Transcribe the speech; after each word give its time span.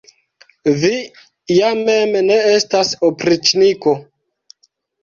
Vi 0.83 0.89
ja 1.57 1.69
mem 1.91 2.17
ne 2.31 2.41
estas 2.55 2.93
opriĉniko! 3.11 3.97